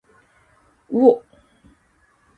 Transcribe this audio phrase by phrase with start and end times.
[0.89, 1.23] うおっ。